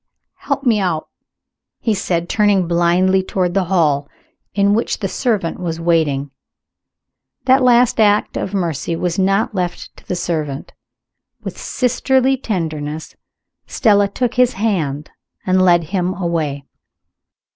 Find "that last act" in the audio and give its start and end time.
7.45-8.35